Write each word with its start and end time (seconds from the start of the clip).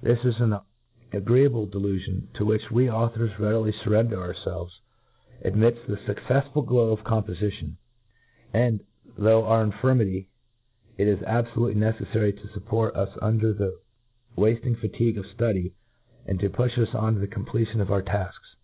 ♦This 0.00 0.24
is 0.24 0.40
an 0.40 0.56
agreeable 1.12 1.66
delufion^ 1.66 2.32
to 2.34 2.44
which 2.44 2.70
we 2.70 2.88
authors 2.88 3.36
readily 3.40 3.72
furrender 3.72 4.12
ourfelves, 4.16 4.70
ainidft 5.44 5.86
the 5.88 5.96
fuccefsful 5.96 6.64
glow 6.64 6.92
of 6.92 7.00
compofition; 7.00 7.72
and, 8.54 8.84
though 9.18 9.44
our 9.44 9.60
infirmity, 9.64 10.28
it 10.98 11.08
is 11.08 11.18
abfolutely 11.22 11.74
neceflary 11.74 12.40
to 12.40 12.60
fupport 12.60 12.94
us 12.94 13.08
uridct 13.16 13.58
the 13.58 13.76
wafting 14.36 14.76
fatigue 14.76 15.18
of 15.18 15.24
ftudy, 15.36 15.72
tod 16.28 16.38
to 16.38 16.48
pu£fi 16.48 16.78
us 16.78 16.94
on 16.94 17.14
to 17.14 17.18
the 17.20 17.26
completion 17.26 17.80
of 17.80 17.90
our 17.90 18.02
talks. 18.02 18.54